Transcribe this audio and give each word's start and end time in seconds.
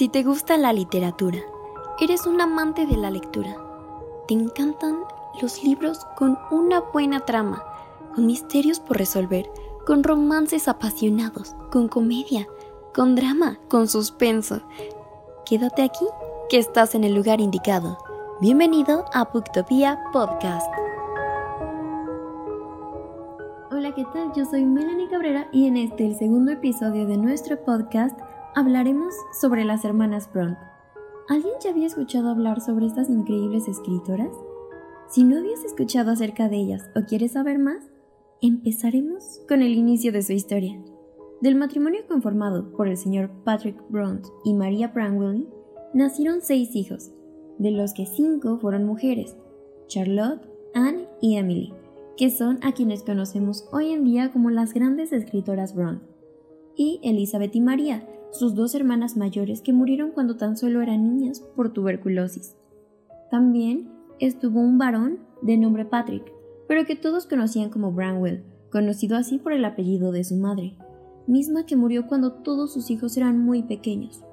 Si 0.00 0.08
te 0.08 0.22
gusta 0.22 0.56
la 0.56 0.72
literatura, 0.72 1.40
eres 2.00 2.26
un 2.26 2.40
amante 2.40 2.86
de 2.86 2.96
la 2.96 3.10
lectura, 3.10 3.54
te 4.26 4.32
encantan 4.32 4.96
los 5.42 5.62
libros 5.62 6.06
con 6.16 6.38
una 6.50 6.80
buena 6.80 7.20
trama, 7.20 7.62
con 8.14 8.24
misterios 8.24 8.80
por 8.80 8.96
resolver, 8.96 9.50
con 9.84 10.02
romances 10.02 10.68
apasionados, 10.68 11.54
con 11.70 11.88
comedia, 11.88 12.48
con 12.94 13.14
drama, 13.14 13.58
con 13.68 13.88
suspenso. 13.88 14.62
Quédate 15.44 15.82
aquí, 15.82 16.06
que 16.48 16.56
estás 16.56 16.94
en 16.94 17.04
el 17.04 17.14
lugar 17.14 17.42
indicado. 17.42 17.98
Bienvenido 18.40 19.04
a 19.12 19.26
Booktopia 19.26 20.00
Podcast. 20.14 20.72
Hola, 23.70 23.94
¿qué 23.94 24.06
tal? 24.14 24.32
Yo 24.34 24.46
soy 24.46 24.64
Melanie 24.64 25.10
Cabrera 25.10 25.48
y 25.52 25.66
en 25.66 25.76
este, 25.76 26.06
el 26.06 26.16
segundo 26.16 26.52
episodio 26.52 27.06
de 27.06 27.18
nuestro 27.18 27.62
podcast, 27.62 28.18
hablaremos 28.54 29.14
sobre 29.32 29.64
las 29.64 29.84
hermanas 29.84 30.30
Brown. 30.32 30.56
¿Alguien 31.28 31.54
ya 31.62 31.70
había 31.70 31.86
escuchado 31.86 32.30
hablar 32.30 32.60
sobre 32.60 32.86
estas 32.86 33.08
increíbles 33.08 33.68
escritoras? 33.68 34.36
Si 35.08 35.24
no 35.24 35.38
habías 35.38 35.64
escuchado 35.64 36.10
acerca 36.10 36.48
de 36.48 36.56
ellas 36.56 36.90
o 36.96 37.06
quieres 37.06 37.32
saber 37.32 37.58
más, 37.58 37.84
empezaremos 38.40 39.40
con 39.48 39.62
el 39.62 39.74
inicio 39.74 40.12
de 40.12 40.22
su 40.22 40.32
historia. 40.32 40.80
Del 41.40 41.54
matrimonio 41.54 42.00
conformado 42.08 42.72
por 42.72 42.88
el 42.88 42.96
señor 42.96 43.30
Patrick 43.44 43.76
Brown 43.88 44.22
y 44.44 44.54
María 44.54 44.88
Branwell, 44.88 45.48
nacieron 45.94 46.40
seis 46.42 46.74
hijos, 46.74 47.10
de 47.58 47.70
los 47.70 47.94
que 47.94 48.06
cinco 48.06 48.58
fueron 48.58 48.84
mujeres, 48.84 49.36
Charlotte, 49.86 50.46
Anne 50.74 51.08
y 51.20 51.36
Emily, 51.36 51.72
que 52.16 52.30
son 52.30 52.58
a 52.62 52.72
quienes 52.72 53.02
conocemos 53.02 53.68
hoy 53.72 53.92
en 53.92 54.04
día 54.04 54.32
como 54.32 54.50
las 54.50 54.74
grandes 54.74 55.12
escritoras 55.12 55.74
Brown, 55.74 56.02
y 56.80 56.98
Elizabeth 57.02 57.54
y 57.54 57.60
María, 57.60 58.08
sus 58.30 58.54
dos 58.54 58.74
hermanas 58.74 59.14
mayores 59.14 59.60
que 59.60 59.74
murieron 59.74 60.12
cuando 60.12 60.36
tan 60.36 60.56
solo 60.56 60.80
eran 60.80 61.02
niñas 61.02 61.40
por 61.54 61.74
tuberculosis. 61.74 62.56
También 63.30 63.92
estuvo 64.18 64.60
un 64.60 64.78
varón 64.78 65.18
de 65.42 65.58
nombre 65.58 65.84
Patrick, 65.84 66.32
pero 66.66 66.86
que 66.86 66.96
todos 66.96 67.26
conocían 67.26 67.68
como 67.68 67.92
Branwell, 67.92 68.44
conocido 68.72 69.18
así 69.18 69.36
por 69.36 69.52
el 69.52 69.66
apellido 69.66 70.10
de 70.10 70.24
su 70.24 70.36
madre, 70.36 70.78
misma 71.26 71.66
que 71.66 71.76
murió 71.76 72.06
cuando 72.06 72.32
todos 72.32 72.72
sus 72.72 72.90
hijos 72.90 73.14
eran 73.18 73.38
muy 73.38 73.62
pequeños. 73.62 74.24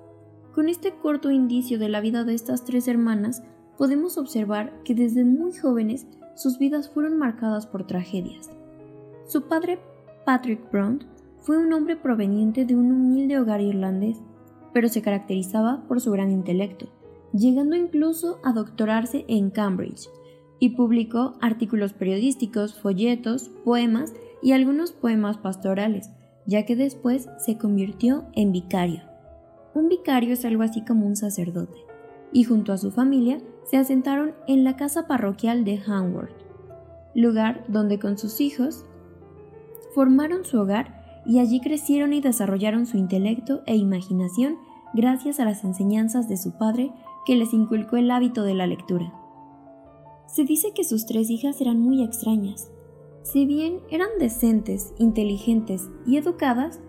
Con 0.55 0.69
este 0.69 0.93
corto 0.95 1.31
indicio 1.31 1.77
de 1.77 1.89
la 1.89 1.99
vida 1.99 2.23
de 2.23 2.33
estas 2.33 2.63
tres 2.63 2.87
hermanas, 2.87 3.43
podemos 3.77 4.17
observar 4.17 4.81
que 4.85 4.95
desde 4.95 5.25
muy 5.25 5.51
jóvenes 5.51 6.07
sus 6.37 6.59
vidas 6.59 6.87
fueron 6.87 7.17
marcadas 7.17 7.67
por 7.67 7.85
tragedias. 7.85 8.49
Su 9.25 9.49
padre, 9.49 9.79
Patrick 10.25 10.71
Brown, 10.71 11.16
fue 11.47 11.57
un 11.57 11.71
hombre 11.71 11.95
proveniente 11.95 12.65
de 12.65 12.75
un 12.75 12.91
humilde 12.91 13.39
hogar 13.39 13.61
irlandés, 13.61 14.21
pero 14.73 14.89
se 14.89 15.01
caracterizaba 15.01 15.81
por 15.87 16.01
su 16.01 16.11
gran 16.11 16.29
intelecto, 16.29 16.89
llegando 17.31 17.77
incluso 17.77 18.41
a 18.43 18.51
doctorarse 18.51 19.23
en 19.29 19.49
Cambridge, 19.49 20.09
y 20.59 20.71
publicó 20.71 21.35
artículos 21.39 21.93
periodísticos, 21.93 22.77
folletos, 22.77 23.47
poemas 23.63 24.13
y 24.41 24.51
algunos 24.51 24.91
poemas 24.91 25.37
pastorales, 25.37 26.09
ya 26.45 26.65
que 26.65 26.75
después 26.75 27.29
se 27.37 27.57
convirtió 27.57 28.25
en 28.33 28.51
vicario. 28.51 29.03
Un 29.73 29.87
vicario 29.87 30.33
es 30.33 30.43
algo 30.43 30.63
así 30.63 30.83
como 30.83 31.07
un 31.07 31.15
sacerdote, 31.15 31.77
y 32.33 32.43
junto 32.43 32.73
a 32.73 32.77
su 32.77 32.91
familia 32.91 33.39
se 33.63 33.77
asentaron 33.77 34.33
en 34.49 34.65
la 34.65 34.75
casa 34.75 35.07
parroquial 35.07 35.63
de 35.63 35.79
Hanworth, 35.79 36.43
lugar 37.15 37.63
donde 37.69 37.99
con 37.99 38.17
sus 38.17 38.41
hijos 38.41 38.83
formaron 39.95 40.43
su 40.43 40.59
hogar 40.59 40.96
y 41.27 41.39
allí 41.39 41.59
crecieron 41.59 42.13
y 42.13 42.21
desarrollaron 42.21 42.85
su 42.85 42.97
intelecto 42.97 43.61
e 43.65 43.75
imaginación 43.75 44.57
gracias 44.93 45.39
a 45.39 45.45
las 45.45 45.63
enseñanzas 45.63 46.29
de 46.29 46.37
su 46.37 46.57
padre 46.57 46.91
que 47.25 47.35
les 47.35 47.53
inculcó 47.53 47.97
el 47.97 48.09
hábito 48.09 48.43
de 48.43 48.53
la 48.53 48.65
lectura. 48.65 49.13
Se 50.25 50.45
dice 50.45 50.71
que 50.73 50.85
sus 50.85 51.05
tres 51.05 51.29
hijas 51.29 51.59
eran 51.59 51.79
muy 51.79 52.01
extrañas. 52.01 52.71
Si 53.23 53.45
bien 53.45 53.79
eran 53.91 54.07
decentes, 54.19 54.93
inteligentes 54.97 55.89
y 56.05 56.17
educadas, 56.17 56.79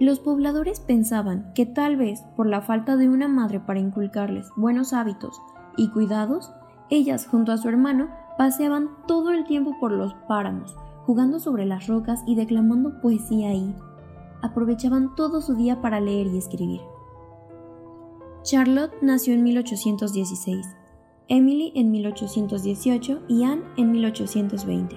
los 0.00 0.18
pobladores 0.18 0.80
pensaban 0.80 1.52
que 1.54 1.66
tal 1.66 1.96
vez 1.96 2.22
por 2.36 2.46
la 2.46 2.62
falta 2.62 2.96
de 2.96 3.08
una 3.08 3.28
madre 3.28 3.60
para 3.60 3.78
inculcarles 3.78 4.48
buenos 4.56 4.94
hábitos 4.94 5.40
y 5.76 5.90
cuidados, 5.90 6.52
ellas 6.90 7.26
junto 7.26 7.52
a 7.52 7.58
su 7.58 7.68
hermano 7.68 8.08
paseaban 8.38 8.88
todo 9.06 9.30
el 9.30 9.44
tiempo 9.44 9.76
por 9.78 9.92
los 9.92 10.14
páramos, 10.26 10.74
jugando 11.06 11.40
sobre 11.40 11.66
las 11.66 11.86
rocas 11.86 12.22
y 12.26 12.34
declamando 12.34 13.00
poesía 13.00 13.48
ahí. 13.48 13.74
Aprovechaban 14.42 15.14
todo 15.14 15.40
su 15.40 15.54
día 15.54 15.80
para 15.80 16.00
leer 16.00 16.26
y 16.28 16.38
escribir. 16.38 16.80
Charlotte 18.42 18.94
nació 19.00 19.34
en 19.34 19.44
1816, 19.44 20.66
Emily 21.28 21.72
en 21.76 21.90
1818 21.92 23.22
y 23.28 23.44
Anne 23.44 23.62
en 23.76 23.92
1820. 23.92 24.96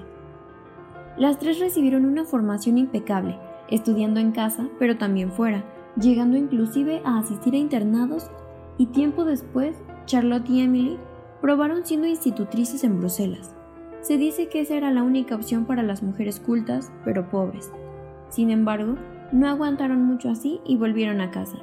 Las 1.17 1.39
tres 1.39 1.59
recibieron 1.59 2.05
una 2.05 2.25
formación 2.25 2.77
impecable, 2.77 3.39
estudiando 3.69 4.19
en 4.19 4.31
casa, 4.31 4.67
pero 4.79 4.97
también 4.97 5.31
fuera, 5.31 5.63
llegando 5.95 6.37
inclusive 6.37 7.01
a 7.05 7.19
asistir 7.19 7.53
a 7.53 7.57
internados 7.57 8.29
y 8.77 8.87
tiempo 8.87 9.23
después, 9.23 9.77
Charlotte 10.05 10.49
y 10.49 10.61
Emily 10.61 10.97
probaron 11.41 11.85
siendo 11.85 12.07
institutrices 12.07 12.83
en 12.83 12.99
Bruselas. 12.99 13.54
Se 14.05 14.19
dice 14.19 14.49
que 14.49 14.61
esa 14.61 14.75
era 14.75 14.91
la 14.91 15.01
única 15.01 15.33
opción 15.33 15.65
para 15.65 15.81
las 15.81 16.03
mujeres 16.03 16.39
cultas, 16.39 16.91
pero 17.03 17.27
pobres. 17.27 17.71
Sin 18.29 18.51
embargo, 18.51 18.97
no 19.31 19.47
aguantaron 19.47 20.03
mucho 20.03 20.29
así 20.29 20.61
y 20.63 20.77
volvieron 20.77 21.21
a 21.21 21.31
casa. 21.31 21.57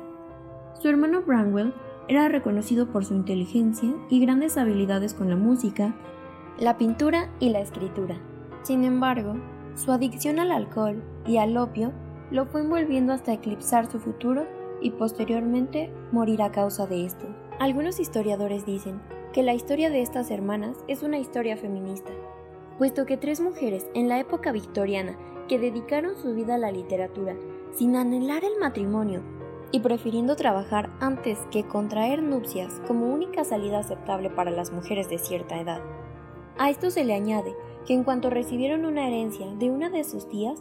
Su 0.75 0.89
hermano 0.89 1.23
Branwell 1.23 1.73
era 2.09 2.29
reconocido 2.29 2.89
por 2.89 3.05
su 3.05 3.15
inteligencia 3.15 3.95
y 4.11 4.19
grandes 4.19 4.59
habilidades 4.59 5.15
con 5.15 5.31
la 5.31 5.37
música, 5.37 5.95
la 6.59 6.79
pintura 6.79 7.31
y 7.39 7.51
la 7.51 7.61
escritura. 7.61 8.17
Sin 8.65 8.83
embargo, 8.83 9.37
su 9.77 9.93
adicción 9.93 10.41
al 10.41 10.51
alcohol 10.51 11.01
y 11.25 11.37
al 11.37 11.57
opio 11.57 11.93
lo 12.33 12.47
fue 12.47 12.63
envolviendo 12.63 13.13
hasta 13.13 13.35
eclipsar 13.35 13.89
su 13.89 14.01
futuro 14.01 14.49
y 14.81 14.91
posteriormente 14.91 15.93
morir 16.11 16.43
a 16.43 16.51
causa 16.51 16.89
de 16.89 17.05
esto. 17.05 17.25
Algunos 17.61 18.01
historiadores 18.01 18.67
dicen 18.67 19.01
que 19.33 19.45
la 19.45 19.55
historia 19.55 19.91
de 19.91 20.03
estas 20.03 20.33
hermanas 20.33 20.77
es 20.89 21.05
una 21.05 21.19
historia 21.19 21.57
feminista, 21.57 22.11
puesto 22.83 23.07
que 23.07 23.17
tres 23.17 23.41
mujeres 23.41 23.87
en 23.95 24.09
la 24.09 24.19
época 24.19 24.51
victoriana 24.51 25.17
que 25.47 25.61
dedicaron 25.61 26.17
su 26.17 26.35
vida 26.35 26.57
a 26.57 26.59
la 26.59 26.73
literatura 26.73 27.37
sin 27.71 27.95
anhelar 27.95 28.43
el 28.43 28.59
matrimonio 28.59 29.23
y 29.71 29.79
prefiriendo 29.79 30.35
trabajar 30.35 30.91
antes 30.99 31.39
que 31.53 31.63
contraer 31.63 32.25
nupcias 32.25 32.81
como 32.89 33.07
única 33.07 33.45
salida 33.45 33.79
aceptable 33.79 34.31
para 34.31 34.51
las 34.51 34.73
mujeres 34.73 35.09
de 35.09 35.19
cierta 35.19 35.61
edad. 35.61 35.81
A 36.59 36.71
esto 36.71 36.91
se 36.91 37.05
le 37.05 37.15
añade 37.15 37.55
que 37.87 37.95
en 37.95 38.03
cuanto 38.03 38.31
recibieron 38.31 38.85
una 38.85 39.07
herencia 39.07 39.47
de 39.61 39.71
una 39.71 39.89
de 39.89 40.03
sus 40.03 40.29
tías, 40.29 40.61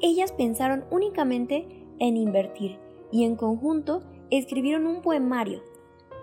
ellas 0.00 0.32
pensaron 0.32 0.86
únicamente 0.90 1.86
en 2.00 2.16
invertir 2.16 2.80
y 3.12 3.22
en 3.22 3.36
conjunto 3.36 4.02
escribieron 4.32 4.88
un 4.88 5.02
poemario 5.02 5.62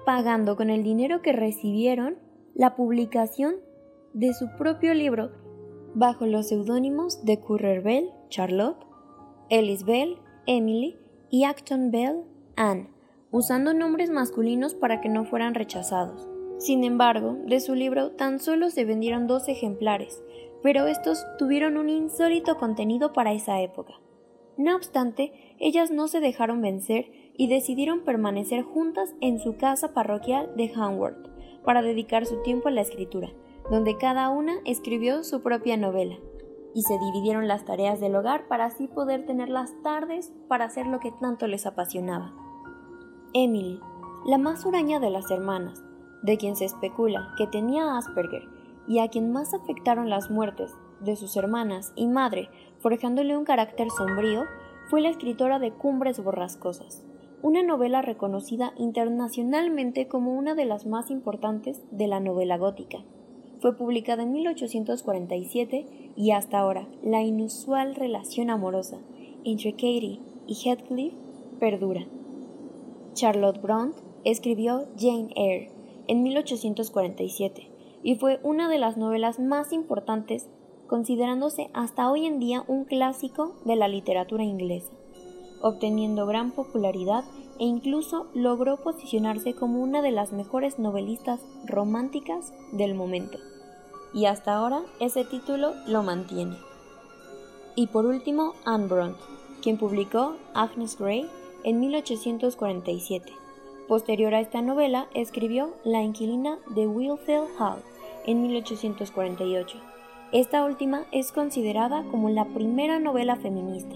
pagando 0.05 0.57
con 0.57 0.69
el 0.69 0.83
dinero 0.83 1.21
que 1.21 1.31
recibieron 1.31 2.17
la 2.53 2.75
publicación 2.75 3.68
de 4.13 4.33
su 4.33 4.49
propio 4.57 4.93
libro 4.93 5.31
bajo 5.93 6.25
los 6.25 6.47
seudónimos 6.47 7.23
de 7.25 7.39
Currer 7.39 7.81
Bell, 7.81 8.09
Charlotte, 8.29 8.85
Ellis 9.49 9.83
Bell, 9.83 10.17
Emily 10.45 10.97
y 11.29 11.43
Acton 11.43 11.91
Bell, 11.91 12.23
Anne, 12.55 12.89
usando 13.31 13.73
nombres 13.73 14.09
masculinos 14.09 14.73
para 14.73 15.01
que 15.01 15.09
no 15.09 15.25
fueran 15.25 15.55
rechazados. 15.55 16.27
Sin 16.57 16.83
embargo, 16.83 17.37
de 17.45 17.59
su 17.59 17.73
libro 17.73 18.11
tan 18.11 18.39
solo 18.39 18.69
se 18.69 18.85
vendieron 18.85 19.27
dos 19.27 19.47
ejemplares, 19.47 20.23
pero 20.61 20.87
estos 20.87 21.25
tuvieron 21.37 21.77
un 21.77 21.89
insólito 21.89 22.57
contenido 22.57 23.13
para 23.13 23.33
esa 23.33 23.61
época. 23.61 23.93
No 24.57 24.75
obstante, 24.75 25.55
ellas 25.59 25.89
no 25.89 26.09
se 26.09 26.19
dejaron 26.19 26.61
vencer 26.61 27.11
y 27.37 27.47
decidieron 27.47 28.03
permanecer 28.03 28.63
juntas 28.63 29.15
en 29.21 29.39
su 29.39 29.55
casa 29.55 29.93
parroquial 29.93 30.53
de 30.57 30.69
Hanworth 30.75 31.29
para 31.63 31.81
dedicar 31.81 32.25
su 32.25 32.41
tiempo 32.41 32.67
a 32.67 32.71
la 32.71 32.81
escritura, 32.81 33.31
donde 33.69 33.97
cada 33.97 34.29
una 34.29 34.55
escribió 34.65 35.23
su 35.23 35.41
propia 35.41 35.77
novela, 35.77 36.17
y 36.73 36.83
se 36.83 36.97
dividieron 36.99 37.47
las 37.47 37.65
tareas 37.65 37.99
del 37.99 38.15
hogar 38.15 38.47
para 38.47 38.65
así 38.65 38.87
poder 38.87 39.25
tener 39.25 39.49
las 39.49 39.73
tardes 39.81 40.31
para 40.47 40.65
hacer 40.65 40.87
lo 40.87 40.99
que 40.99 41.11
tanto 41.11 41.47
les 41.47 41.65
apasionaba. 41.65 42.33
Emily, 43.33 43.79
la 44.25 44.37
más 44.37 44.65
huraña 44.65 44.99
de 44.99 45.09
las 45.09 45.29
hermanas, 45.31 45.83
de 46.23 46.37
quien 46.37 46.55
se 46.55 46.65
especula 46.65 47.33
que 47.37 47.47
tenía 47.47 47.97
Asperger 47.97 48.43
y 48.87 48.99
a 48.99 49.07
quien 49.07 49.31
más 49.31 49.53
afectaron 49.53 50.09
las 50.09 50.29
muertes 50.29 50.73
de 50.99 51.15
sus 51.15 51.37
hermanas 51.37 51.93
y 51.95 52.07
madre, 52.07 52.49
forjándole 52.79 53.37
un 53.37 53.45
carácter 53.45 53.89
sombrío, 53.91 54.43
fue 54.89 55.01
la 55.01 55.09
escritora 55.09 55.59
de 55.59 55.71
Cumbres 55.71 56.21
Borrascosas, 56.23 57.03
una 57.41 57.63
novela 57.63 58.01
reconocida 58.01 58.73
internacionalmente 58.77 60.07
como 60.07 60.33
una 60.33 60.55
de 60.55 60.65
las 60.65 60.85
más 60.85 61.09
importantes 61.09 61.81
de 61.91 62.07
la 62.07 62.19
novela 62.19 62.57
gótica. 62.57 62.99
Fue 63.59 63.75
publicada 63.75 64.23
en 64.23 64.31
1847 64.31 66.13
y 66.15 66.31
hasta 66.31 66.59
ahora 66.59 66.87
la 67.03 67.21
inusual 67.23 67.95
relación 67.95 68.49
amorosa 68.49 68.99
entre 69.43 69.73
Katie 69.73 70.19
y 70.47 70.55
Heathcliff 70.55 71.13
perdura. 71.59 72.05
Charlotte 73.13 73.61
Brontë 73.61 73.97
escribió 74.23 74.85
Jane 74.97 75.29
Eyre 75.35 75.71
en 76.07 76.23
1847 76.23 77.67
y 78.01 78.15
fue 78.15 78.39
una 78.43 78.69
de 78.69 78.79
las 78.79 78.97
novelas 78.97 79.39
más 79.39 79.73
importantes 79.73 80.47
considerándose 80.87 81.69
hasta 81.73 82.09
hoy 82.09 82.25
en 82.25 82.39
día 82.39 82.63
un 82.67 82.85
clásico 82.85 83.55
de 83.65 83.75
la 83.75 83.87
literatura 83.87 84.43
inglesa, 84.43 84.91
obteniendo 85.61 86.25
gran 86.25 86.51
popularidad 86.51 87.25
e 87.59 87.65
incluso 87.65 88.27
logró 88.33 88.77
posicionarse 88.77 89.53
como 89.53 89.81
una 89.81 90.01
de 90.01 90.11
las 90.11 90.31
mejores 90.31 90.79
novelistas 90.79 91.41
románticas 91.65 92.53
del 92.71 92.95
momento. 92.95 93.37
Y 94.13 94.25
hasta 94.25 94.55
ahora 94.55 94.81
ese 94.99 95.25
título 95.25 95.73
lo 95.87 96.01
mantiene. 96.01 96.57
Y 97.75 97.87
por 97.87 98.05
último, 98.05 98.53
Anne 98.65 98.87
Brontë, 98.87 99.23
quien 99.61 99.77
publicó 99.77 100.35
Agnes 100.53 100.97
Grey 100.97 101.27
en 101.63 101.79
1847. 101.79 103.31
Posterior 103.87 104.33
a 104.33 104.39
esta 104.39 104.61
novela, 104.61 105.07
escribió 105.13 105.73
La 105.83 106.01
inquilina 106.01 106.59
de 106.69 106.87
Wilfield 106.87 107.49
Hall 107.59 107.81
en 108.25 108.41
1848. 108.41 109.77
Esta 110.31 110.63
última 110.63 111.05
es 111.11 111.31
considerada 111.31 112.03
como 112.11 112.29
la 112.29 112.45
primera 112.45 112.99
novela 112.99 113.35
feminista. 113.35 113.95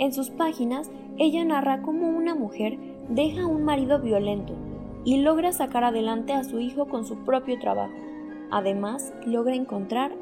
En 0.00 0.12
sus 0.12 0.30
páginas, 0.30 0.90
ella 1.18 1.44
narra 1.44 1.82
cómo 1.82 2.08
una 2.08 2.34
mujer 2.34 2.78
deja 3.08 3.42
a 3.42 3.46
un 3.46 3.64
marido 3.64 4.00
violento 4.00 4.54
y 5.04 5.18
logra 5.18 5.52
sacar 5.52 5.84
adelante 5.84 6.32
a 6.32 6.44
su 6.44 6.60
hijo 6.60 6.86
con 6.86 7.06
su 7.06 7.16
propio 7.24 7.58
trabajo. 7.58 7.94
Además, 8.50 9.12
logra 9.26 9.54
encontrar 9.54 10.12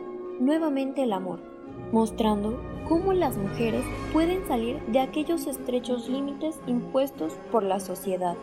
nuevamente 0.40 1.02
el 1.02 1.12
amor, 1.12 1.40
mostrando 1.92 2.60
cómo 2.88 3.12
las 3.12 3.36
mujeres 3.36 3.84
pueden 4.12 4.46
salir 4.46 4.80
de 4.86 5.00
aquellos 5.00 5.46
estrechos 5.46 6.08
límites 6.08 6.60
impuestos 6.66 7.34
por 7.50 7.62
la 7.62 7.80
sociedad. 7.80 8.36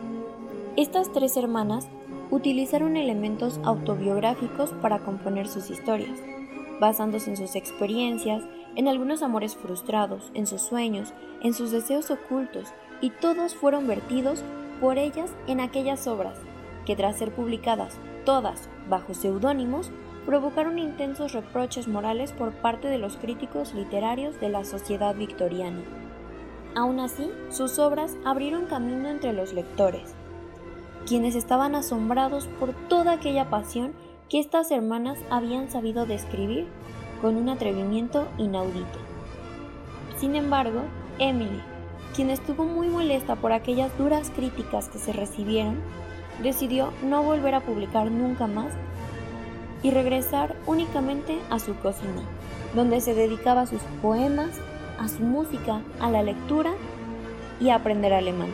Estas 0.76 1.12
tres 1.12 1.36
hermanas 1.36 1.88
utilizaron 2.30 2.96
elementos 2.96 3.60
autobiográficos 3.64 4.72
para 4.74 4.98
componer 5.00 5.48
sus 5.48 5.70
historias, 5.70 6.20
basándose 6.80 7.30
en 7.30 7.36
sus 7.36 7.54
experiencias, 7.54 8.42
en 8.76 8.88
algunos 8.88 9.22
amores 9.22 9.56
frustrados, 9.56 10.30
en 10.34 10.46
sus 10.46 10.62
sueños, 10.62 11.12
en 11.42 11.54
sus 11.54 11.70
deseos 11.70 12.10
ocultos, 12.10 12.72
y 13.00 13.10
todos 13.10 13.54
fueron 13.54 13.86
vertidos 13.86 14.42
por 14.80 14.98
ellas 14.98 15.30
en 15.46 15.60
aquellas 15.60 16.06
obras, 16.06 16.38
que 16.86 16.96
tras 16.96 17.18
ser 17.18 17.32
publicadas 17.32 17.98
todas 18.24 18.68
bajo 18.88 19.14
seudónimos, 19.14 19.90
provocaron 20.26 20.78
intensos 20.78 21.32
reproches 21.32 21.86
morales 21.86 22.32
por 22.32 22.52
parte 22.52 22.88
de 22.88 22.98
los 22.98 23.16
críticos 23.16 23.74
literarios 23.74 24.40
de 24.40 24.48
la 24.48 24.64
sociedad 24.64 25.14
victoriana. 25.14 25.82
Aún 26.74 26.98
así, 26.98 27.30
sus 27.50 27.78
obras 27.78 28.16
abrieron 28.24 28.66
camino 28.66 29.08
entre 29.08 29.32
los 29.32 29.52
lectores, 29.52 30.14
quienes 31.06 31.34
estaban 31.34 31.74
asombrados 31.74 32.48
por 32.58 32.72
toda 32.88 33.12
aquella 33.12 33.50
pasión 33.50 33.92
que 34.28 34.40
estas 34.40 34.70
hermanas 34.70 35.18
habían 35.30 35.70
sabido 35.70 36.06
describir 36.06 36.66
con 37.24 37.36
un 37.36 37.48
atrevimiento 37.48 38.28
inaudito. 38.36 38.98
Sin 40.18 40.36
embargo, 40.36 40.82
Emily, 41.18 41.62
quien 42.14 42.28
estuvo 42.28 42.66
muy 42.66 42.88
molesta 42.88 43.34
por 43.34 43.52
aquellas 43.52 43.96
duras 43.96 44.30
críticas 44.36 44.90
que 44.90 44.98
se 44.98 45.14
recibieron, 45.14 45.80
decidió 46.42 46.92
no 47.02 47.22
volver 47.22 47.54
a 47.54 47.62
publicar 47.62 48.10
nunca 48.10 48.46
más 48.46 48.74
y 49.82 49.90
regresar 49.90 50.54
únicamente 50.66 51.38
a 51.48 51.58
su 51.60 51.74
cocina, 51.76 52.20
donde 52.74 53.00
se 53.00 53.14
dedicaba 53.14 53.62
a 53.62 53.66
sus 53.66 53.80
poemas, 54.02 54.50
a 55.00 55.08
su 55.08 55.22
música, 55.22 55.80
a 56.00 56.10
la 56.10 56.22
lectura 56.22 56.72
y 57.58 57.70
a 57.70 57.76
aprender 57.76 58.12
alemán, 58.12 58.50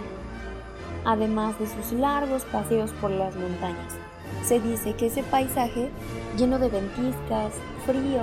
además 1.05 1.59
de 1.59 1.67
sus 1.67 1.91
largos 1.99 2.45
paseos 2.45 2.93
por 3.01 3.11
las 3.11 3.35
montañas. 3.35 3.97
Se 4.45 4.61
dice 4.61 4.95
que 4.95 5.07
ese 5.07 5.25
paisaje, 5.25 5.91
lleno 6.37 6.61
de 6.61 6.69
ventiscas, 6.69 7.53
frío, 7.85 8.23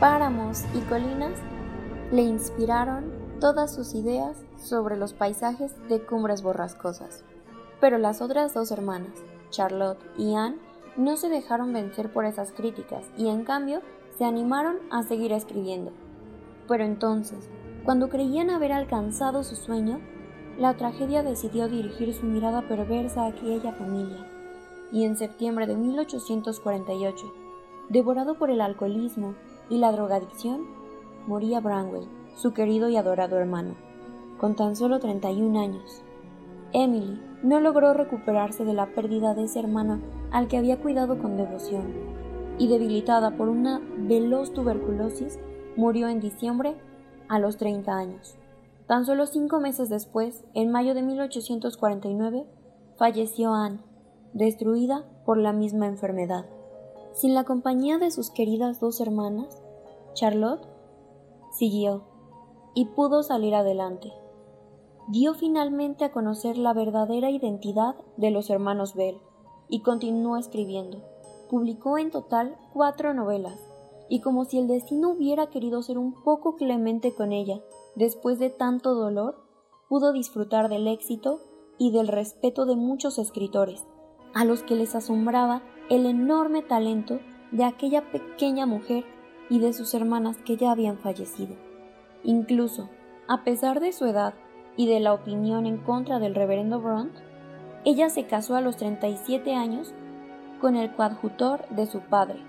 páramos 0.00 0.64
y 0.74 0.80
colinas, 0.80 1.38
le 2.12 2.22
inspiraron 2.22 3.12
todas 3.40 3.74
sus 3.74 3.94
ideas 3.94 4.36
sobre 4.56 4.96
los 4.96 5.12
paisajes 5.14 5.74
de 5.88 6.00
cumbres 6.00 6.42
borrascosas. 6.42 7.24
Pero 7.80 7.98
las 7.98 8.20
otras 8.20 8.52
dos 8.54 8.70
hermanas, 8.70 9.24
Charlotte 9.50 10.04
y 10.18 10.34
Anne, 10.34 10.58
no 10.96 11.16
se 11.16 11.28
dejaron 11.28 11.72
vencer 11.72 12.12
por 12.12 12.24
esas 12.24 12.52
críticas 12.52 13.04
y 13.16 13.28
en 13.28 13.44
cambio 13.44 13.80
se 14.16 14.24
animaron 14.24 14.76
a 14.90 15.02
seguir 15.02 15.32
escribiendo. 15.32 15.92
Pero 16.68 16.84
entonces, 16.84 17.48
cuando 17.84 18.08
creían 18.08 18.50
haber 18.50 18.72
alcanzado 18.72 19.44
su 19.44 19.56
sueño, 19.56 20.00
la 20.58 20.76
tragedia 20.76 21.22
decidió 21.22 21.68
dirigir 21.68 22.14
su 22.14 22.24
mirada 22.26 22.66
perversa 22.68 23.22
a 23.22 23.28
aquella 23.28 23.72
familia. 23.72 24.26
Y 24.90 25.04
en 25.04 25.16
septiembre 25.16 25.66
de 25.66 25.76
1848, 25.76 27.26
devorado 27.88 28.38
por 28.38 28.50
el 28.50 28.60
alcoholismo 28.60 29.34
y 29.68 29.78
la 29.78 29.92
drogadicción, 29.92 30.66
moría 31.26 31.60
Branwell, 31.60 32.08
su 32.36 32.52
querido 32.52 32.88
y 32.88 32.96
adorado 32.96 33.38
hermano, 33.38 33.74
con 34.38 34.54
tan 34.54 34.76
solo 34.76 34.98
31 34.98 35.58
años. 35.58 36.02
Emily 36.72 37.20
no 37.42 37.60
logró 37.60 37.94
recuperarse 37.94 38.64
de 38.64 38.74
la 38.74 38.86
pérdida 38.86 39.34
de 39.34 39.44
ese 39.44 39.60
hermano 39.60 40.00
al 40.30 40.48
que 40.48 40.58
había 40.58 40.80
cuidado 40.80 41.18
con 41.18 41.36
devoción, 41.36 41.94
y 42.58 42.68
debilitada 42.68 43.36
por 43.36 43.48
una 43.48 43.80
veloz 43.96 44.52
tuberculosis, 44.52 45.38
murió 45.76 46.08
en 46.08 46.20
diciembre 46.20 46.74
a 47.28 47.38
los 47.38 47.56
30 47.56 47.92
años. 47.96 48.36
Tan 48.86 49.04
solo 49.04 49.26
cinco 49.26 49.60
meses 49.60 49.88
después, 49.88 50.44
en 50.54 50.70
mayo 50.70 50.94
de 50.94 51.02
1849, 51.02 52.46
falleció 52.96 53.52
Anne, 53.52 53.80
destruida 54.32 55.04
por 55.24 55.38
la 55.38 55.52
misma 55.52 55.86
enfermedad. 55.86 56.46
Sin 57.16 57.34
la 57.34 57.42
compañía 57.42 57.98
de 57.98 58.12
sus 58.12 58.30
queridas 58.30 58.78
dos 58.78 59.00
hermanas, 59.00 59.60
Charlotte 60.14 60.64
siguió 61.50 62.04
y 62.74 62.84
pudo 62.86 63.24
salir 63.24 63.54
adelante 63.54 64.12
dio 65.08 65.34
finalmente 65.34 66.04
a 66.04 66.10
conocer 66.10 66.58
la 66.58 66.72
verdadera 66.72 67.30
identidad 67.30 67.94
de 68.16 68.30
los 68.30 68.50
hermanos 68.50 68.94
Bell 68.94 69.18
y 69.68 69.80
continuó 69.80 70.36
escribiendo. 70.36 71.02
Publicó 71.48 71.98
en 71.98 72.10
total 72.10 72.56
cuatro 72.72 73.14
novelas, 73.14 73.60
y 74.08 74.20
como 74.20 74.44
si 74.44 74.58
el 74.58 74.66
destino 74.66 75.10
hubiera 75.10 75.48
querido 75.48 75.82
ser 75.82 75.98
un 75.98 76.22
poco 76.24 76.56
clemente 76.56 77.14
con 77.14 77.32
ella, 77.32 77.60
después 77.94 78.38
de 78.38 78.50
tanto 78.50 78.94
dolor, 78.94 79.44
pudo 79.88 80.12
disfrutar 80.12 80.68
del 80.68 80.88
éxito 80.88 81.40
y 81.78 81.92
del 81.92 82.08
respeto 82.08 82.66
de 82.66 82.74
muchos 82.74 83.18
escritores, 83.18 83.84
a 84.34 84.44
los 84.44 84.62
que 84.62 84.74
les 84.74 84.94
asombraba 84.94 85.62
el 85.88 86.06
enorme 86.06 86.62
talento 86.62 87.20
de 87.52 87.64
aquella 87.64 88.10
pequeña 88.10 88.66
mujer 88.66 89.04
y 89.48 89.60
de 89.60 89.72
sus 89.72 89.94
hermanas 89.94 90.38
que 90.38 90.56
ya 90.56 90.72
habían 90.72 90.98
fallecido. 90.98 91.54
Incluso, 92.24 92.88
a 93.28 93.44
pesar 93.44 93.80
de 93.80 93.92
su 93.92 94.04
edad 94.06 94.34
y 94.76 94.88
de 94.88 95.00
la 95.00 95.12
opinión 95.12 95.66
en 95.66 95.78
contra 95.78 96.18
del 96.18 96.34
reverendo 96.34 96.80
Brunt, 96.80 97.14
ella 97.84 98.10
se 98.10 98.26
casó 98.26 98.56
a 98.56 98.60
los 98.60 98.76
37 98.76 99.54
años 99.54 99.94
con 100.60 100.74
el 100.74 100.92
coadjutor 100.92 101.68
de 101.68 101.86
su 101.86 102.00
padre. 102.00 102.40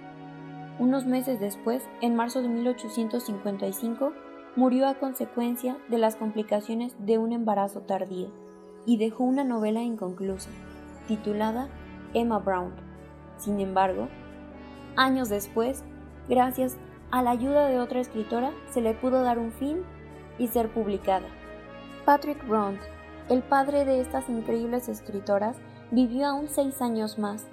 Unos 0.79 1.05
meses 1.05 1.39
después, 1.39 1.87
en 2.01 2.15
marzo 2.15 2.41
de 2.41 2.47
1855, 2.47 4.13
murió 4.55 4.87
a 4.87 4.95
consecuencia 4.95 5.77
de 5.89 5.99
las 5.99 6.15
complicaciones 6.15 6.95
de 6.99 7.19
un 7.19 7.33
embarazo 7.33 7.81
tardío 7.81 8.31
y 8.87 8.97
dejó 8.97 9.23
una 9.23 9.43
novela 9.43 9.83
inconclusa, 9.83 10.49
titulada 11.07 11.69
Emma 12.13 12.39
Brown. 12.39 12.86
Sin 13.37 13.59
embargo, 13.59 14.07
años 14.95 15.29
después, 15.29 15.83
gracias 16.27 16.77
a 17.11 17.21
la 17.21 17.31
ayuda 17.31 17.67
de 17.67 17.79
otra 17.79 17.99
escritora, 17.99 18.51
se 18.69 18.81
le 18.81 18.93
pudo 18.93 19.23
dar 19.23 19.39
un 19.39 19.51
fin 19.51 19.83
y 20.37 20.47
ser 20.47 20.69
publicada. 20.69 21.27
Patrick 22.05 22.45
Bront, 22.47 22.79
el 23.29 23.41
padre 23.43 23.85
de 23.85 24.01
estas 24.01 24.29
increíbles 24.29 24.89
escritoras, 24.89 25.57
vivió 25.91 26.27
aún 26.27 26.47
seis 26.47 26.81
años 26.81 27.17
más 27.17 27.45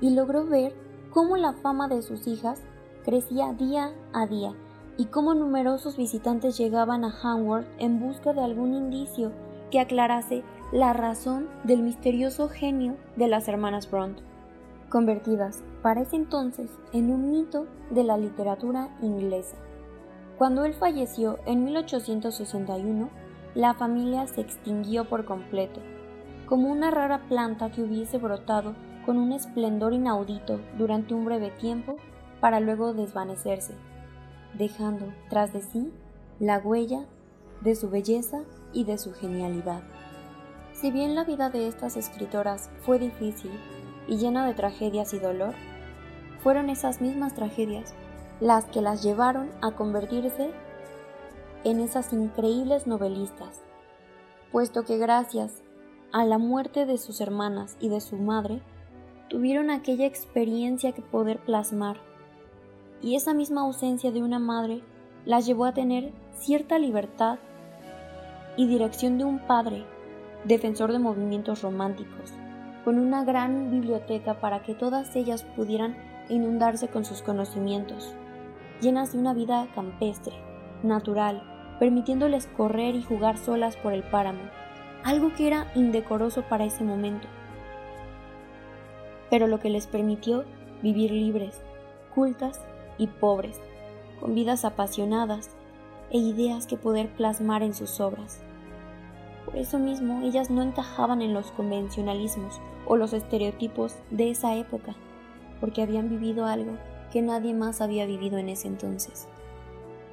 y 0.00 0.14
logró 0.14 0.46
ver 0.46 0.74
cómo 1.10 1.36
la 1.36 1.52
fama 1.52 1.88
de 1.88 2.02
sus 2.02 2.26
hijas 2.26 2.60
crecía 3.04 3.52
día 3.52 3.92
a 4.12 4.26
día 4.26 4.54
y 4.96 5.06
cómo 5.06 5.34
numerosos 5.34 5.96
visitantes 5.96 6.58
llegaban 6.58 7.04
a 7.04 7.14
Haworth 7.22 7.66
en 7.78 8.00
busca 8.00 8.32
de 8.32 8.42
algún 8.42 8.74
indicio 8.74 9.32
que 9.70 9.80
aclarase 9.80 10.42
la 10.70 10.92
razón 10.92 11.48
del 11.64 11.82
misterioso 11.82 12.48
genio 12.48 12.96
de 13.16 13.28
las 13.28 13.48
hermanas 13.48 13.90
Bront, 13.90 14.20
convertidas 14.92 15.64
para 15.80 16.02
ese 16.02 16.16
entonces 16.16 16.70
en 16.92 17.10
un 17.10 17.30
mito 17.30 17.66
de 17.88 18.04
la 18.04 18.18
literatura 18.18 18.94
inglesa. 19.00 19.56
Cuando 20.36 20.66
él 20.66 20.74
falleció 20.74 21.38
en 21.46 21.64
1861, 21.64 23.08
la 23.54 23.72
familia 23.72 24.26
se 24.26 24.42
extinguió 24.42 25.08
por 25.08 25.24
completo, 25.24 25.80
como 26.44 26.70
una 26.70 26.90
rara 26.90 27.22
planta 27.26 27.70
que 27.70 27.82
hubiese 27.82 28.18
brotado 28.18 28.74
con 29.06 29.16
un 29.16 29.32
esplendor 29.32 29.94
inaudito 29.94 30.60
durante 30.76 31.14
un 31.14 31.24
breve 31.24 31.50
tiempo 31.52 31.96
para 32.42 32.60
luego 32.60 32.92
desvanecerse, 32.92 33.74
dejando 34.58 35.06
tras 35.30 35.54
de 35.54 35.62
sí 35.62 35.90
la 36.38 36.58
huella 36.58 37.06
de 37.62 37.76
su 37.76 37.88
belleza 37.88 38.42
y 38.74 38.84
de 38.84 38.98
su 38.98 39.14
genialidad. 39.14 39.80
Si 40.74 40.90
bien 40.90 41.14
la 41.14 41.24
vida 41.24 41.48
de 41.48 41.66
estas 41.66 41.96
escritoras 41.96 42.68
fue 42.82 42.98
difícil 42.98 43.52
y 44.08 44.16
llena 44.16 44.46
de 44.46 44.54
tragedias 44.54 45.14
y 45.14 45.18
dolor, 45.18 45.54
fueron 46.42 46.70
esas 46.70 47.00
mismas 47.00 47.34
tragedias 47.34 47.94
las 48.40 48.64
que 48.64 48.80
las 48.80 49.02
llevaron 49.02 49.50
a 49.60 49.72
convertirse 49.72 50.50
en 51.64 51.78
esas 51.78 52.12
increíbles 52.12 52.86
novelistas, 52.86 53.62
puesto 54.50 54.84
que 54.84 54.98
gracias 54.98 55.62
a 56.12 56.24
la 56.24 56.38
muerte 56.38 56.84
de 56.84 56.98
sus 56.98 57.20
hermanas 57.20 57.76
y 57.80 57.88
de 57.88 58.00
su 58.00 58.16
madre, 58.16 58.60
tuvieron 59.28 59.70
aquella 59.70 60.06
experiencia 60.06 60.92
que 60.92 61.02
poder 61.02 61.38
plasmar, 61.38 61.98
y 63.00 63.16
esa 63.16 63.32
misma 63.32 63.62
ausencia 63.62 64.10
de 64.10 64.22
una 64.22 64.38
madre 64.38 64.82
las 65.24 65.46
llevó 65.46 65.64
a 65.64 65.72
tener 65.72 66.12
cierta 66.34 66.78
libertad 66.78 67.38
y 68.56 68.66
dirección 68.66 69.18
de 69.18 69.24
un 69.24 69.38
padre, 69.38 69.84
defensor 70.44 70.92
de 70.92 70.98
movimientos 70.98 71.62
románticos, 71.62 72.32
con 72.84 72.98
una 72.98 73.24
gran 73.24 73.70
biblioteca 73.70 74.40
para 74.40 74.62
que 74.62 74.74
todas 74.74 75.14
ellas 75.16 75.44
pudieran 75.44 75.96
inundarse 76.28 76.88
con 76.88 77.04
sus 77.04 77.22
conocimientos, 77.22 78.14
llenas 78.80 79.12
de 79.12 79.18
una 79.18 79.34
vida 79.34 79.68
campestre, 79.74 80.34
natural, 80.82 81.42
permitiéndoles 81.78 82.46
correr 82.46 82.94
y 82.94 83.02
jugar 83.02 83.38
solas 83.38 83.76
por 83.76 83.92
el 83.92 84.02
páramo, 84.02 84.42
algo 85.04 85.32
que 85.34 85.46
era 85.46 85.70
indecoroso 85.74 86.42
para 86.42 86.64
ese 86.64 86.84
momento, 86.84 87.28
pero 89.30 89.46
lo 89.46 89.60
que 89.60 89.70
les 89.70 89.86
permitió 89.86 90.44
vivir 90.82 91.10
libres, 91.10 91.60
cultas 92.14 92.60
y 92.98 93.06
pobres, 93.06 93.60
con 94.20 94.34
vidas 94.34 94.64
apasionadas 94.64 95.50
e 96.10 96.18
ideas 96.18 96.66
que 96.66 96.76
poder 96.76 97.08
plasmar 97.08 97.62
en 97.62 97.74
sus 97.74 97.98
obras. 98.00 98.42
Por 99.44 99.56
eso 99.56 99.78
mismo 99.78 100.22
ellas 100.22 100.50
no 100.50 100.62
encajaban 100.62 101.22
en 101.22 101.34
los 101.34 101.50
convencionalismos 101.52 102.60
o 102.86 102.96
los 102.96 103.12
estereotipos 103.12 103.96
de 104.10 104.30
esa 104.30 104.54
época, 104.56 104.94
porque 105.60 105.82
habían 105.82 106.08
vivido 106.08 106.46
algo 106.46 106.72
que 107.12 107.22
nadie 107.22 107.54
más 107.54 107.80
había 107.80 108.06
vivido 108.06 108.38
en 108.38 108.48
ese 108.48 108.68
entonces. 108.68 109.28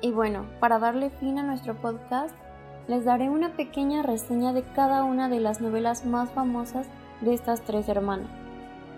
Y 0.01 0.12
bueno, 0.12 0.45
para 0.59 0.79
darle 0.79 1.09
fin 1.09 1.39
a 1.39 1.43
nuestro 1.43 1.75
podcast, 1.75 2.36
les 2.88 3.05
daré 3.05 3.29
una 3.29 3.55
pequeña 3.55 4.01
reseña 4.01 4.53
de 4.53 4.63
cada 4.63 5.03
una 5.03 5.29
de 5.29 5.39
las 5.39 5.62
novelas 5.62 6.05
más 6.05 6.31
famosas 6.31 6.88
de 7.21 7.33
estas 7.33 7.62
tres 7.62 7.88
hermanas. 7.88 8.29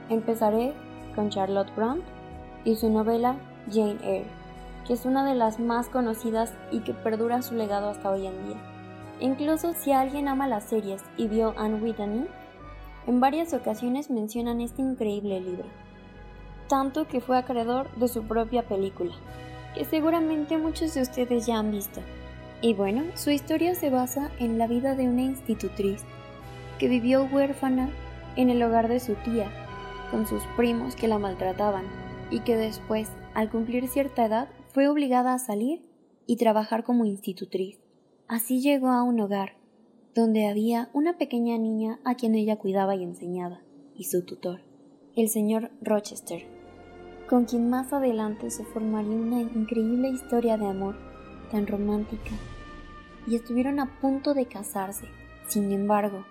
Empezaré 0.09 0.73
con 1.15 1.29
Charlotte 1.29 1.75
Bronte 1.75 2.05
y 2.63 2.75
su 2.75 2.89
novela 2.89 3.35
Jane 3.69 3.97
Eyre 4.03 4.41
que 4.85 4.93
es 4.93 5.05
una 5.05 5.25
de 5.25 5.35
las 5.35 5.59
más 5.59 5.87
conocidas 5.89 6.53
y 6.71 6.79
que 6.79 6.93
perdura 6.93 7.41
su 7.41 7.55
legado 7.55 7.89
hasta 7.89 8.09
hoy 8.09 8.25
en 8.25 8.47
día. 8.47 8.70
Incluso 9.21 9.73
si 9.73 9.91
alguien 9.91 10.27
ama 10.27 10.47
las 10.47 10.63
series 10.63 11.03
y 11.15 11.27
vio 11.27 11.53
Anne 11.55 11.79
Whitney, 11.79 12.25
en 13.05 13.19
varias 13.19 13.53
ocasiones 13.53 14.09
mencionan 14.09 14.61
este 14.61 14.81
increíble 14.81 15.39
libro, 15.39 15.65
tanto 16.67 17.07
que 17.07 17.21
fue 17.21 17.37
acreedor 17.37 17.93
de 17.97 18.07
su 18.07 18.23
propia 18.23 18.63
película, 18.63 19.13
que 19.75 19.85
seguramente 19.85 20.57
muchos 20.57 20.95
de 20.95 21.03
ustedes 21.03 21.45
ya 21.45 21.59
han 21.59 21.71
visto. 21.71 22.01
Y 22.61 22.73
bueno, 22.73 23.03
su 23.13 23.29
historia 23.29 23.75
se 23.75 23.91
basa 23.91 24.31
en 24.39 24.57
la 24.57 24.65
vida 24.65 24.95
de 24.95 25.07
una 25.07 25.21
institutriz 25.21 26.03
que 26.79 26.87
vivió 26.87 27.23
huérfana 27.25 27.89
en 28.35 28.49
el 28.49 28.61
hogar 28.63 28.87
de 28.87 28.99
su 28.99 29.13
tía, 29.15 29.51
con 30.09 30.25
sus 30.25 30.41
primos 30.57 30.95
que 30.95 31.07
la 31.07 31.19
maltrataban, 31.19 31.85
y 32.31 32.39
que 32.39 32.55
después, 32.55 33.09
al 33.35 33.51
cumplir 33.51 33.87
cierta 33.87 34.25
edad, 34.25 34.49
fue 34.73 34.87
obligada 34.87 35.33
a 35.33 35.39
salir 35.39 35.81
y 36.25 36.37
trabajar 36.37 36.83
como 36.83 37.05
institutriz. 37.05 37.80
Así 38.31 38.61
llegó 38.61 38.87
a 38.87 39.03
un 39.03 39.19
hogar, 39.19 39.57
donde 40.15 40.47
había 40.47 40.89
una 40.93 41.17
pequeña 41.17 41.57
niña 41.57 41.99
a 42.05 42.15
quien 42.15 42.33
ella 42.33 42.55
cuidaba 42.55 42.95
y 42.95 43.03
enseñaba, 43.03 43.59
y 43.93 44.05
su 44.05 44.23
tutor, 44.23 44.61
el 45.17 45.27
señor 45.27 45.69
Rochester, 45.81 46.47
con 47.27 47.43
quien 47.43 47.69
más 47.69 47.91
adelante 47.91 48.49
se 48.49 48.63
formaría 48.63 49.17
una 49.17 49.41
increíble 49.41 50.07
historia 50.07 50.57
de 50.57 50.65
amor, 50.65 50.95
tan 51.51 51.67
romántica, 51.67 52.31
y 53.27 53.35
estuvieron 53.35 53.81
a 53.81 53.99
punto 53.99 54.33
de 54.33 54.45
casarse. 54.45 55.07
Sin 55.47 55.69
embargo, 55.73 56.23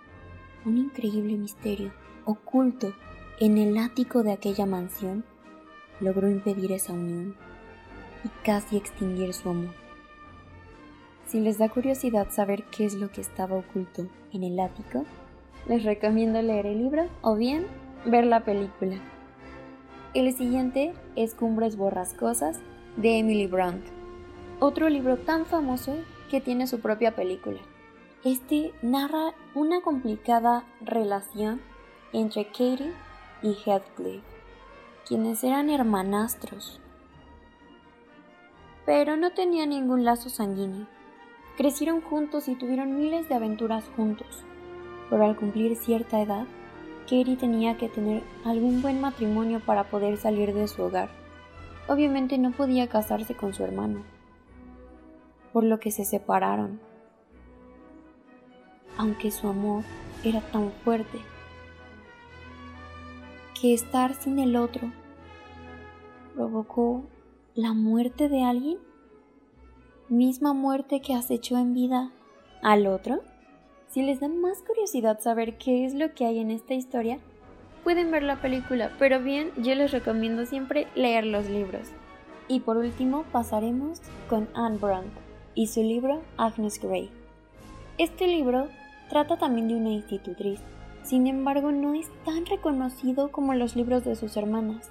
un 0.64 0.78
increíble 0.78 1.36
misterio, 1.36 1.92
oculto 2.24 2.94
en 3.40 3.58
el 3.58 3.76
ático 3.76 4.22
de 4.22 4.32
aquella 4.32 4.64
mansión, 4.64 5.22
logró 6.00 6.30
impedir 6.30 6.72
esa 6.72 6.94
unión 6.94 7.36
y 8.24 8.28
casi 8.42 8.78
extinguir 8.78 9.34
su 9.34 9.50
amor. 9.50 9.79
Si 11.30 11.38
les 11.38 11.58
da 11.58 11.68
curiosidad 11.68 12.26
saber 12.30 12.64
qué 12.72 12.84
es 12.84 12.94
lo 12.94 13.12
que 13.12 13.20
estaba 13.20 13.56
oculto 13.56 14.08
en 14.32 14.42
el 14.42 14.58
ático, 14.58 15.04
les 15.68 15.84
recomiendo 15.84 16.42
leer 16.42 16.66
el 16.66 16.78
libro 16.78 17.08
o 17.22 17.36
bien 17.36 17.68
ver 18.04 18.26
la 18.26 18.44
película. 18.44 18.96
El 20.12 20.36
siguiente 20.36 20.92
es 21.14 21.36
Cumbres 21.36 21.76
Borrascosas 21.76 22.58
de 22.96 23.18
Emily 23.18 23.46
Bront, 23.46 23.84
otro 24.58 24.88
libro 24.88 25.18
tan 25.18 25.46
famoso 25.46 25.94
que 26.28 26.40
tiene 26.40 26.66
su 26.66 26.80
propia 26.80 27.14
película. 27.14 27.60
Este 28.24 28.72
narra 28.82 29.32
una 29.54 29.82
complicada 29.82 30.64
relación 30.80 31.60
entre 32.12 32.46
Katie 32.46 32.92
y 33.40 33.54
Heathcliff, 33.64 34.24
quienes 35.06 35.44
eran 35.44 35.70
hermanastros 35.70 36.80
pero 38.84 39.16
no 39.16 39.30
tenían 39.30 39.68
ningún 39.68 40.04
lazo 40.04 40.28
sanguíneo. 40.30 40.88
Crecieron 41.60 42.00
juntos 42.00 42.48
y 42.48 42.54
tuvieron 42.54 42.96
miles 42.96 43.28
de 43.28 43.34
aventuras 43.34 43.84
juntos, 43.94 44.46
pero 45.10 45.26
al 45.26 45.36
cumplir 45.36 45.76
cierta 45.76 46.18
edad, 46.18 46.46
Katie 47.02 47.36
tenía 47.36 47.76
que 47.76 47.90
tener 47.90 48.22
algún 48.46 48.80
buen 48.80 48.98
matrimonio 48.98 49.60
para 49.60 49.84
poder 49.90 50.16
salir 50.16 50.54
de 50.54 50.66
su 50.68 50.82
hogar. 50.82 51.10
Obviamente 51.86 52.38
no 52.38 52.52
podía 52.52 52.88
casarse 52.88 53.34
con 53.34 53.52
su 53.52 53.62
hermano, 53.62 54.04
por 55.52 55.62
lo 55.62 55.78
que 55.80 55.90
se 55.90 56.06
separaron. 56.06 56.80
Aunque 58.96 59.30
su 59.30 59.46
amor 59.46 59.84
era 60.24 60.40
tan 60.40 60.72
fuerte 60.82 61.18
que 63.60 63.74
estar 63.74 64.14
sin 64.14 64.38
el 64.38 64.56
otro 64.56 64.90
provocó 66.34 67.04
la 67.54 67.74
muerte 67.74 68.30
de 68.30 68.44
alguien? 68.44 68.89
¿Misma 70.10 70.54
muerte 70.54 71.00
que 71.00 71.14
acechó 71.14 71.56
en 71.56 71.72
vida 71.72 72.10
al 72.62 72.88
otro? 72.88 73.20
Si 73.86 74.02
les 74.02 74.18
da 74.18 74.26
más 74.26 74.60
curiosidad 74.60 75.20
saber 75.20 75.56
qué 75.56 75.84
es 75.86 75.94
lo 75.94 76.14
que 76.14 76.26
hay 76.26 76.40
en 76.40 76.50
esta 76.50 76.74
historia, 76.74 77.20
pueden 77.84 78.10
ver 78.10 78.24
la 78.24 78.42
película, 78.42 78.90
pero 78.98 79.20
bien, 79.20 79.52
yo 79.58 79.72
les 79.76 79.92
recomiendo 79.92 80.46
siempre 80.46 80.88
leer 80.96 81.26
los 81.26 81.48
libros. 81.48 81.90
Y 82.48 82.58
por 82.58 82.76
último 82.76 83.22
pasaremos 83.30 84.00
con 84.28 84.48
Anne 84.52 84.78
Brandt 84.78 85.12
y 85.54 85.68
su 85.68 85.80
libro 85.84 86.22
Agnes 86.36 86.80
Grey. 86.82 87.08
Este 87.96 88.26
libro 88.26 88.66
trata 89.10 89.36
también 89.36 89.68
de 89.68 89.76
una 89.76 89.90
institutriz, 89.90 90.58
sin 91.04 91.28
embargo 91.28 91.70
no 91.70 91.94
es 91.94 92.08
tan 92.24 92.46
reconocido 92.46 93.30
como 93.30 93.54
los 93.54 93.76
libros 93.76 94.04
de 94.04 94.16
sus 94.16 94.36
hermanas 94.36 94.90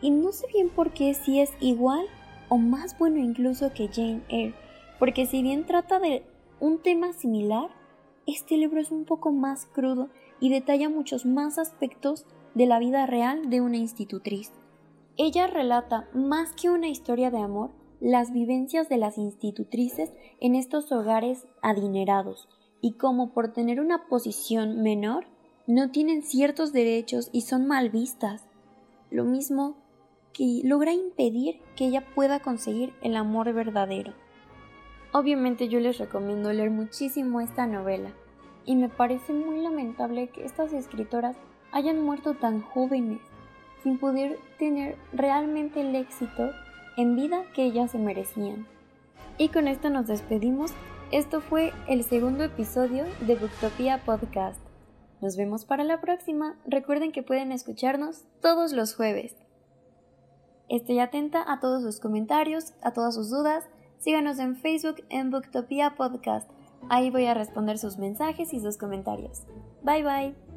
y 0.00 0.10
no 0.10 0.32
sé 0.32 0.46
bien 0.52 0.68
por 0.68 0.92
qué 0.92 1.14
si 1.14 1.40
es 1.40 1.50
igual 1.60 2.06
o 2.50 2.58
más 2.58 2.98
bueno 2.98 3.16
incluso 3.18 3.72
que 3.72 3.88
Jane 3.88 4.20
Eyre, 4.28 4.54
porque 4.98 5.24
si 5.24 5.42
bien 5.42 5.64
trata 5.64 5.98
de 5.98 6.24
un 6.60 6.82
tema 6.82 7.14
similar, 7.14 7.70
este 8.26 8.58
libro 8.58 8.80
es 8.80 8.90
un 8.90 9.06
poco 9.06 9.32
más 9.32 9.64
crudo 9.64 10.10
y 10.40 10.50
detalla 10.50 10.90
muchos 10.90 11.24
más 11.24 11.58
aspectos 11.58 12.26
de 12.54 12.66
la 12.66 12.78
vida 12.78 13.06
real 13.06 13.48
de 13.48 13.62
una 13.62 13.78
institutriz. 13.78 14.52
Ella 15.16 15.46
relata 15.46 16.08
más 16.12 16.52
que 16.52 16.70
una 16.70 16.88
historia 16.88 17.30
de 17.30 17.38
amor, 17.38 17.70
las 18.00 18.32
vivencias 18.32 18.88
de 18.88 18.96
las 18.96 19.16
institutrices 19.16 20.12
en 20.40 20.54
estos 20.54 20.90
hogares 20.92 21.46
adinerados 21.62 22.48
y 22.80 22.92
cómo 22.92 23.32
por 23.32 23.52
tener 23.52 23.80
una 23.80 24.06
posición 24.08 24.82
menor 24.82 25.26
no 25.66 25.90
tienen 25.90 26.22
ciertos 26.22 26.72
derechos 26.72 27.28
y 27.32 27.42
son 27.42 27.66
mal 27.66 27.90
vistas. 27.90 28.46
Lo 29.10 29.24
mismo 29.24 29.76
que 30.32 30.60
logra 30.64 30.92
impedir 30.92 31.60
que 31.76 31.86
ella 31.86 32.04
pueda 32.14 32.40
conseguir 32.40 32.92
el 33.02 33.16
amor 33.16 33.52
verdadero. 33.52 34.12
Obviamente 35.12 35.68
yo 35.68 35.80
les 35.80 35.98
recomiendo 35.98 36.52
leer 36.52 36.70
muchísimo 36.70 37.40
esta 37.40 37.66
novela 37.66 38.12
y 38.64 38.76
me 38.76 38.88
parece 38.88 39.32
muy 39.32 39.60
lamentable 39.60 40.28
que 40.28 40.44
estas 40.44 40.72
escritoras 40.72 41.36
hayan 41.72 42.00
muerto 42.02 42.34
tan 42.34 42.60
jóvenes 42.60 43.20
sin 43.82 43.98
poder 43.98 44.38
tener 44.58 44.96
realmente 45.12 45.80
el 45.80 45.94
éxito 45.96 46.50
en 46.96 47.16
vida 47.16 47.44
que 47.54 47.64
ellas 47.64 47.90
se 47.90 47.98
merecían. 47.98 48.66
Y 49.38 49.48
con 49.48 49.68
esto 49.68 49.90
nos 49.90 50.06
despedimos. 50.06 50.72
Esto 51.12 51.40
fue 51.40 51.72
el 51.88 52.04
segundo 52.04 52.44
episodio 52.44 53.04
de 53.26 53.36
Booktopia 53.36 54.04
Podcast. 54.04 54.60
Nos 55.20 55.36
vemos 55.36 55.64
para 55.64 55.82
la 55.82 56.00
próxima. 56.00 56.56
Recuerden 56.66 57.10
que 57.10 57.22
pueden 57.22 57.52
escucharnos 57.52 58.24
todos 58.40 58.72
los 58.72 58.94
jueves. 58.94 59.34
Estoy 60.70 61.00
atenta 61.00 61.44
a 61.52 61.58
todos 61.58 61.82
sus 61.82 61.98
comentarios, 61.98 62.74
a 62.80 62.92
todas 62.92 63.16
sus 63.16 63.28
dudas. 63.28 63.64
Síganos 63.98 64.38
en 64.38 64.54
Facebook 64.54 65.04
en 65.08 65.30
Booktopia 65.30 65.96
Podcast. 65.96 66.48
Ahí 66.88 67.10
voy 67.10 67.26
a 67.26 67.34
responder 67.34 67.76
sus 67.76 67.98
mensajes 67.98 68.54
y 68.54 68.60
sus 68.60 68.78
comentarios. 68.78 69.42
Bye 69.82 70.04
bye. 70.04 70.49